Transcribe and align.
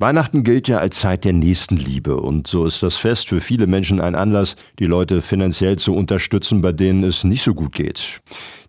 Weihnachten 0.00 0.44
gilt 0.44 0.66
ja 0.66 0.78
als 0.78 0.98
Zeit 0.98 1.26
der 1.26 1.34
Nächstenliebe 1.34 2.16
und 2.16 2.46
so 2.46 2.64
ist 2.64 2.82
das 2.82 2.96
Fest 2.96 3.28
für 3.28 3.42
viele 3.42 3.66
Menschen 3.66 4.00
ein 4.00 4.14
Anlass, 4.14 4.56
die 4.78 4.86
Leute 4.86 5.20
finanziell 5.20 5.76
zu 5.76 5.94
unterstützen, 5.94 6.62
bei 6.62 6.72
denen 6.72 7.04
es 7.04 7.22
nicht 7.22 7.42
so 7.42 7.52
gut 7.52 7.72
geht. 7.72 8.22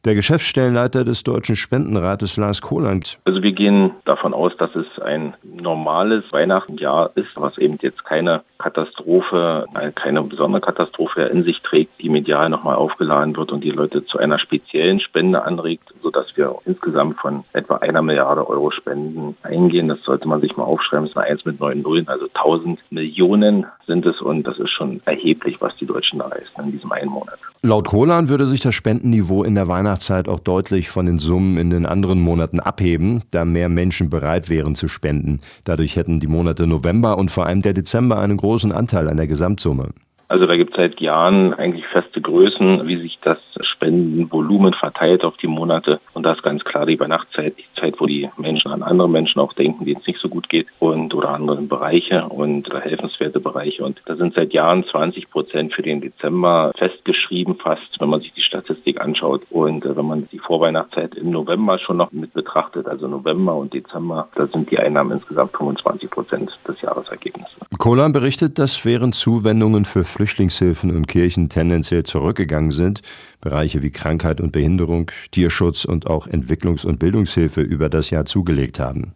Der 0.04 0.14
Geschäftsstellenleiter 0.14 1.06
des 1.06 1.24
Deutschen 1.24 1.56
Spendenrates 1.56 2.36
Lars 2.36 2.62
Kohland. 2.62 3.18
Also 3.24 3.42
wir 3.44 3.54
gehen 3.54 3.92
davon 4.04 4.34
aus, 4.34 4.58
dass 4.58 4.76
es 4.76 4.88
ein 5.00 5.34
normales 5.44 6.26
Weihnachtenjahr 6.32 7.12
ist, 7.16 7.30
was 7.36 7.58
eben 7.58 7.78
jetzt 7.82 8.04
keine 8.04 8.42
Katastrophe, 8.58 9.68
keine 9.96 10.24
besondere 10.24 10.60
Katastrophe 10.60 11.22
in 11.24 11.44
sich 11.44 11.62
trägt, 11.62 12.02
die 12.02 12.10
medial 12.10 12.50
nochmal 12.50 12.76
aufgeladen 12.76 13.38
wird 13.38 13.54
und 13.54 13.64
die 13.64 13.72
Leute 13.72 14.04
zu 14.06 14.18
einer 14.18 14.38
speziellen 14.38 15.00
Spende 15.00 15.44
anregt, 15.44 15.94
sodass 16.14 16.36
wir 16.36 16.56
insgesamt 16.66 17.18
von 17.20 17.44
etwa 17.54 17.76
einer 17.78 18.02
Milliarde 18.02 18.48
Euro 18.48 18.72
Spenden 18.72 19.36
eingehen. 19.44 19.88
Das 19.88 20.02
sollte 20.04 20.28
man 20.28 20.42
sich 20.42 20.58
mal 20.58 20.64
aufschreiben. 20.64 21.06
Das 21.06 21.12
ist 21.12 21.18
eine 21.18 21.28
1 21.28 21.46
mit 21.46 21.60
9 21.60 21.82
Nullen, 21.82 22.08
also 22.08 22.28
1000 22.34 22.80
Millionen 22.90 23.66
sind 23.88 24.06
es 24.06 24.22
und 24.22 24.46
das 24.46 24.58
ist 24.60 24.72
schon 24.72 25.02
erheblich, 25.06 25.58
was 25.60 25.76
die 25.78 25.86
Deutschen 25.86 26.20
da 26.20 26.28
leisten 26.28 26.62
in 26.62 26.72
diesem 26.72 26.92
einen 26.92 27.10
Monat. 27.10 27.40
Laut 27.62 27.88
Kohlan 27.88 28.30
würde 28.30 28.48
sich 28.48 28.62
das 28.62 28.76
Spendenniveau 28.76 29.44
in 29.44 29.56
der 29.56 29.68
Weihnachtszeit 29.68 30.28
auch 30.28 30.40
deutlich 30.40 30.90
von 30.90 31.06
den 31.06 31.20
Summen 31.20 31.58
in 31.58 31.70
den 31.70 31.86
anderen 31.86 32.20
Monaten 32.20 32.60
abheben, 32.60 33.24
da 33.32 33.46
mehr 33.46 33.70
Menschen 33.70 34.10
bereit 34.10 34.50
wären 34.50 34.76
zu 34.76 34.88
spenden. 34.88 35.42
Dadurch 35.64 35.96
hätten 35.96 36.20
die 36.20 36.28
Monate 36.28 36.68
November 36.68 37.18
und 37.18 37.32
vor 37.32 37.46
allem 37.46 37.62
der 37.62 37.74
Dezember 37.74 38.20
einen 38.20 38.38
großen 38.38 38.72
Anteil 38.72 39.08
an 39.08 39.18
der 39.18 39.28
Gesamtsumme. 39.28 39.90
Also 40.32 40.46
da 40.46 40.56
gibt 40.56 40.72
es 40.72 40.78
seit 40.78 41.02
Jahren 41.02 41.54
eigentlich 41.54 41.86
feste 41.88 42.22
Größen, 42.22 42.88
wie 42.88 42.96
sich 42.96 43.20
das 43.22 43.38
Spendenvolumen 43.60 44.74
verteilt 44.74 45.26
auf 45.26 45.36
die 45.36 45.48
Monate. 45.48 46.00
Und 46.14 46.26
da 46.26 46.32
ist 46.32 46.42
ganz 46.42 46.64
klar 46.64 46.86
die 46.86 46.98
Weihnachtszeit, 46.98 47.58
die 47.58 47.66
Zeit, 47.78 47.96
wo 48.00 48.06
die 48.06 48.30
Menschen 48.38 48.72
an 48.72 48.82
andere 48.82 49.10
Menschen 49.10 49.42
auch 49.42 49.52
denken, 49.52 49.84
denen 49.84 50.00
es 50.00 50.08
nicht 50.08 50.22
so 50.22 50.30
gut 50.30 50.48
geht 50.48 50.68
und 50.80 51.14
oder 51.14 51.32
andere 51.32 51.62
Bereiche 51.64 52.30
und 52.30 52.74
helfenswerte 52.74 53.42
Bereiche. 53.42 53.84
Und 53.84 54.02
da 54.06 54.16
sind 54.16 54.34
seit 54.34 54.54
Jahren 54.54 54.86
20 54.86 55.30
Prozent 55.30 55.74
für 55.74 55.82
den 55.82 56.00
Dezember 56.00 56.72
festgeschrieben, 56.78 57.56
fast, 57.56 58.00
wenn 58.00 58.08
man 58.08 58.22
sich 58.22 58.32
die 58.32 58.42
Statistik 58.42 59.02
anschaut. 59.02 59.42
Und 59.50 59.84
äh, 59.84 59.98
wenn 59.98 60.06
man 60.06 60.30
die 60.32 60.40
Vorweihnachtszeit 60.40 61.16
im 61.16 61.32
November 61.32 61.78
schon 61.78 61.98
noch 61.98 62.10
mit 62.14 62.32
betrachtet, 62.32 62.88
also 62.88 63.06
November 63.10 63.54
und 63.56 63.74
Dezember, 63.74 64.30
da 64.36 64.48
sind 64.48 64.72
die 64.72 64.80
Einnahmen 64.80 65.12
insgesamt 65.12 65.58
25 65.58 66.10
Prozent 66.10 66.58
des 66.66 66.80
Jahresergebnisses. 66.80 67.58
Kohlan 67.78 68.14
berichtet, 68.14 68.60
dass 68.60 68.86
während 68.86 69.16
Zuwendungen 69.16 69.84
für 69.84 70.06
Flüchtlingshilfen 70.22 70.96
und 70.96 71.08
Kirchen 71.08 71.50
tendenziell 71.50 72.04
zurückgegangen 72.04 72.70
sind, 72.70 73.02
Bereiche 73.42 73.82
wie 73.82 73.90
Krankheit 73.90 74.40
und 74.40 74.52
Behinderung, 74.52 75.10
Tierschutz 75.32 75.84
und 75.84 76.06
auch 76.06 76.28
Entwicklungs- 76.28 76.86
und 76.86 77.00
Bildungshilfe 77.00 77.62
über 77.62 77.90
das 77.90 78.12
Jahr 78.12 78.26
zugelegt 78.26 78.80
haben. 78.80 79.16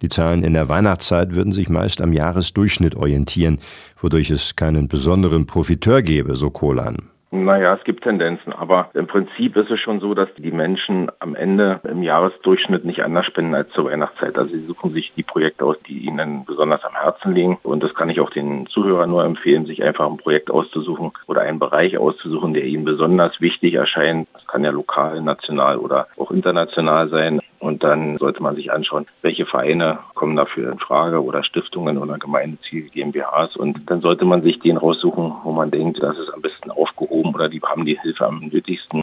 Die 0.00 0.08
Zahlen 0.08 0.42
in 0.42 0.54
der 0.54 0.70
Weihnachtszeit 0.70 1.34
würden 1.34 1.52
sich 1.52 1.68
meist 1.68 2.00
am 2.00 2.14
Jahresdurchschnitt 2.14 2.94
orientieren, 2.94 3.60
wodurch 4.00 4.30
es 4.30 4.56
keinen 4.56 4.88
besonderen 4.88 5.44
Profiteur 5.44 6.00
gäbe, 6.00 6.34
so 6.34 6.48
Kohlan. 6.48 6.96
Naja, 7.30 7.74
es 7.74 7.84
gibt 7.84 8.04
Tendenzen, 8.04 8.54
aber 8.54 8.88
im 8.94 9.06
Prinzip 9.06 9.54
ist 9.56 9.70
es 9.70 9.78
schon 9.80 10.00
so, 10.00 10.14
dass 10.14 10.28
die 10.38 10.50
Menschen 10.50 11.10
am 11.18 11.34
Ende 11.34 11.78
im 11.84 12.02
Jahresdurchschnitt 12.02 12.86
nicht 12.86 13.04
anders 13.04 13.26
spenden 13.26 13.54
als 13.54 13.70
zur 13.72 13.84
Weihnachtszeit. 13.84 14.38
Also 14.38 14.54
sie 14.54 14.64
suchen 14.64 14.94
sich 14.94 15.12
die 15.14 15.22
Projekte 15.22 15.66
aus, 15.66 15.76
die 15.86 15.98
ihnen 16.06 16.46
besonders 16.46 16.82
am 16.84 16.94
Herzen 16.94 17.34
liegen. 17.34 17.58
Und 17.62 17.82
das 17.82 17.94
kann 17.94 18.08
ich 18.08 18.20
auch 18.20 18.30
den 18.30 18.66
Zuhörern 18.68 19.10
nur 19.10 19.26
empfehlen, 19.26 19.66
sich 19.66 19.84
einfach 19.84 20.06
ein 20.06 20.16
Projekt 20.16 20.50
auszusuchen 20.50 21.12
oder 21.26 21.42
einen 21.42 21.58
Bereich 21.58 21.98
auszusuchen, 21.98 22.54
der 22.54 22.64
ihnen 22.64 22.86
besonders 22.86 23.38
wichtig 23.42 23.74
erscheint. 23.74 24.26
Das 24.32 24.46
kann 24.46 24.64
ja 24.64 24.70
lokal, 24.70 25.20
national 25.20 25.76
oder 25.76 26.06
auch 26.16 26.30
international 26.30 27.10
sein. 27.10 27.40
Und 27.68 27.84
dann 27.84 28.16
sollte 28.16 28.42
man 28.42 28.56
sich 28.56 28.72
anschauen, 28.72 29.04
welche 29.20 29.44
Vereine 29.44 29.98
kommen 30.14 30.36
dafür 30.36 30.72
in 30.72 30.78
Frage 30.78 31.22
oder 31.22 31.44
Stiftungen 31.44 31.98
oder 31.98 32.16
gemeinnützige 32.16 32.88
GmbHs. 32.88 33.56
Und 33.56 33.90
dann 33.90 34.00
sollte 34.00 34.24
man 34.24 34.40
sich 34.40 34.58
den 34.58 34.78
raussuchen, 34.78 35.34
wo 35.44 35.52
man 35.52 35.70
denkt, 35.70 36.02
das 36.02 36.16
ist 36.18 36.32
am 36.32 36.40
besten 36.40 36.70
aufgehoben 36.70 37.34
oder 37.34 37.50
die 37.50 37.60
haben 37.60 37.84
die 37.84 38.00
Hilfe 38.00 38.24
am 38.24 38.38
nötigsten. 38.38 39.02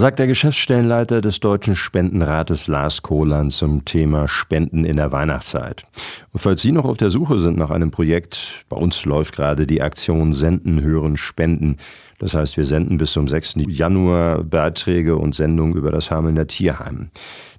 Sagt 0.00 0.18
der 0.18 0.26
Geschäftsstellenleiter 0.28 1.20
des 1.20 1.40
Deutschen 1.40 1.76
Spendenrates 1.76 2.68
Lars 2.68 3.02
Kohland 3.02 3.52
zum 3.52 3.84
Thema 3.84 4.28
Spenden 4.28 4.86
in 4.86 4.96
der 4.96 5.12
Weihnachtszeit. 5.12 5.84
Und 6.32 6.40
falls 6.40 6.62
Sie 6.62 6.72
noch 6.72 6.86
auf 6.86 6.96
der 6.96 7.10
Suche 7.10 7.38
sind 7.38 7.58
nach 7.58 7.68
einem 7.68 7.90
Projekt, 7.90 8.64
bei 8.70 8.78
uns 8.78 9.04
läuft 9.04 9.36
gerade 9.36 9.66
die 9.66 9.82
Aktion 9.82 10.32
Senden, 10.32 10.80
Hören, 10.80 11.18
Spenden. 11.18 11.76
Das 12.18 12.32
heißt, 12.32 12.56
wir 12.56 12.64
senden 12.64 12.96
bis 12.96 13.12
zum 13.12 13.28
6. 13.28 13.56
Januar 13.68 14.42
Beiträge 14.42 15.16
und 15.16 15.34
Sendungen 15.34 15.76
über 15.76 15.90
das 15.90 16.10
Hamelner 16.10 16.46
Tierheim. 16.46 17.10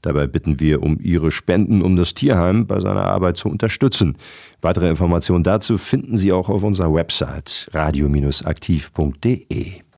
Dabei 0.01 0.25
bitten 0.25 0.59
wir 0.59 0.81
um 0.81 0.99
Ihre 0.99 1.29
Spenden, 1.29 1.83
um 1.83 1.95
das 1.95 2.15
Tierheim 2.15 2.65
bei 2.65 2.79
seiner 2.79 3.05
Arbeit 3.05 3.37
zu 3.37 3.49
unterstützen. 3.49 4.17
Weitere 4.61 4.89
Informationen 4.89 5.43
dazu 5.43 5.77
finden 5.77 6.17
Sie 6.17 6.31
auch 6.31 6.49
auf 6.49 6.63
unserer 6.63 6.91
Website 6.91 7.69
radio-aktiv.de. 7.71 9.81